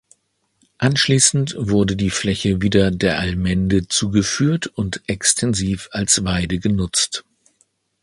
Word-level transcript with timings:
Anschließend 0.79 1.53
wurde 1.59 1.95
die 1.95 2.09
Fläche 2.09 2.59
wieder 2.59 2.89
der 2.89 3.19
Allmende 3.19 3.87
zugeführt 3.87 4.65
und 4.65 5.03
extensiv 5.05 5.89
als 5.91 6.23
Weide 6.25 6.57
genutzt. 6.57 7.23